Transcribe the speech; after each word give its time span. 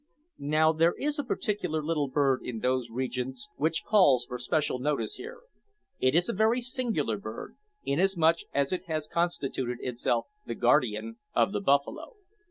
Now 0.39 0.73
there 0.73 0.95
is 0.97 1.19
a 1.19 1.23
particular 1.23 1.79
little 1.83 2.07
bird 2.07 2.41
in 2.41 2.57
those 2.61 2.89
regions 2.89 3.49
which 3.57 3.83
calls 3.85 4.25
for 4.25 4.39
special 4.39 4.79
notice 4.79 5.13
here. 5.17 5.41
It 5.99 6.15
is 6.15 6.27
a 6.27 6.33
very 6.33 6.59
singular 6.59 7.17
bird, 7.17 7.55
inasmuch 7.83 8.37
as 8.51 8.73
it 8.73 8.85
has 8.87 9.05
constituted 9.07 9.77
itself 9.79 10.25
the 10.47 10.55
guardian 10.55 11.17
of 11.35 11.51
the 11.51 11.61
buffalo. 11.61 12.15